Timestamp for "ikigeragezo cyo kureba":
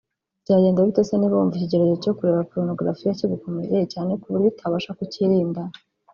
1.57-2.47